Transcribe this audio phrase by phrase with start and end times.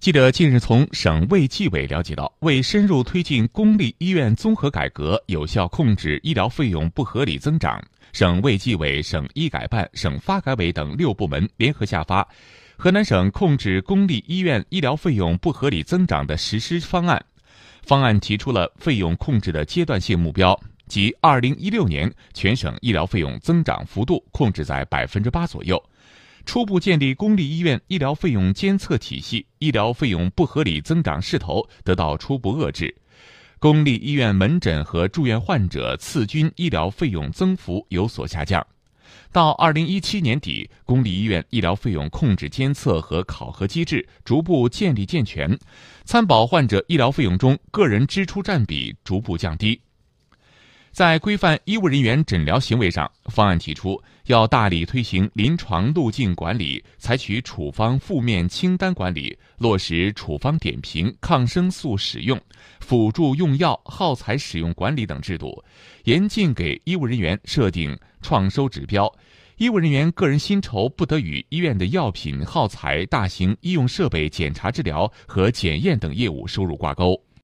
[0.00, 7.78] 记者近日从省卫计委了解到，为深入推进公立医院综合改革，有效控制医疗费用不合理增长，
[8.14, 12.22] 省卫计委、省医改办、省发改委等六部门联合下发
[12.78, 17.22] 《河南省控制公立医院医疗费用不合理增长的实施方案》。
[17.86, 25.78] 方案提出了费用控制的阶段性目标，即二零一六年全省医疗费用增长幅度控制在百分之八左右。
[26.50, 32.92] 初步建立公立医院医疗费用监测体系，医疗费用不合理增长势头得到初步遏制，
[33.60, 38.66] 公立医院门诊和住院患者次均医疗费用增幅有所下降。
[39.30, 45.56] 到二零一七年底，公立医院医疗费用控制监测和考核机制逐步建立健全，
[46.04, 49.80] 参保患者医疗费用中个人支出占比逐步降低。
[50.92, 62.38] 在规范医务人员诊疗行为上，方案提出要大力推行临床路径管理，采取处方负面清单管理，落实处方点评、抗生素使用、
[62.80, 65.62] 辅助用药耗材使用管理等制度，
[66.04, 69.10] 严禁给医务人员设定创收指标，
[69.58, 77.18] 医务人员个人薪酬不得与医院的药品、耗材、大型医用设备检查治疗和检验等业务收入挂钩。